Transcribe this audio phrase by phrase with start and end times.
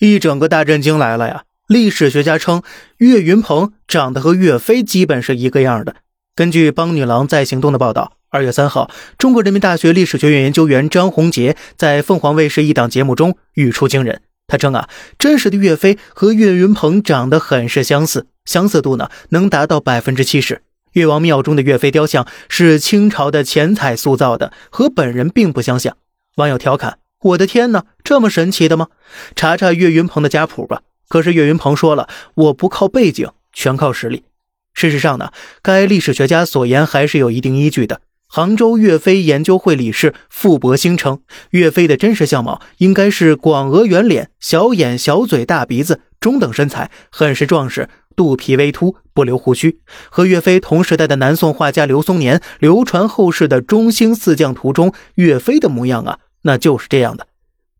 [0.00, 1.42] 一整个大震惊来了呀！
[1.68, 2.62] 历史学家称，
[2.96, 5.96] 岳云鹏长得和岳飞基本是一个样的。
[6.34, 14.22] 根据《帮女郎在行动》的报道，二月三号，中国人民大学历史学院研究员张宏杰在凤凰卫视一档节目中语出惊人。
[14.46, 20.62] 他称啊，真实的岳飞和岳云鹏长得很是相似，相似度呢能达到百分之七十。
[20.92, 25.94] 岳王庙中的岳飞雕像是清朝的钱彩塑造的，和本人并不相像。
[26.36, 26.96] 网友调侃。
[27.22, 28.88] 我的天哪，这么神奇的吗？
[29.36, 30.82] 查查岳云鹏的家谱吧。
[31.08, 34.24] 可是岳云鹏说了，我不靠背景，全靠实力。
[34.72, 38.00] 事实上呢，该历史学家所言还是有一定依据的。
[38.26, 41.20] 杭州岳飞研究会理事傅伯兴称，
[41.50, 49.80] 岳飞的真实相貌应该是广额圆脸、小眼、小嘴、大鼻子、中等身材，很是壮实，肚皮微凸，不留胡须。
[50.08, 56.20] 和岳飞同时代的南宋画家刘松年流传后世的《中兴四将图》中岳飞的模样啊。
[56.42, 57.26] 那就是这样的。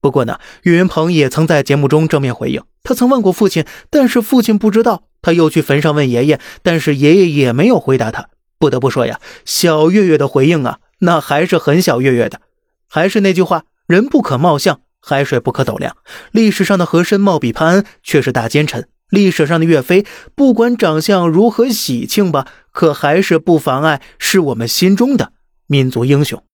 [0.00, 5.04] 不过呢，岳云鹏也曾在节目中正面回应，他曾问过父亲，但是父亲不知道。
[5.22, 8.28] 他又去坟上问爷爷，但是爷爷也没有回答他。
[8.58, 12.42] 不得不说呀，小岳岳的回应啊，那还是很小岳岳的。
[12.86, 15.96] 还是那句话，人不可貌相，海水不可斗量。
[16.30, 25.32] 历史上的和珅貌比潘安却是大奸臣，历史上的岳飞不管长相如何喜庆吧，可还是不妨碍是我们心中的
[25.66, 26.44] 民族英雄。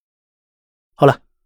[0.94, 1.18] 好了。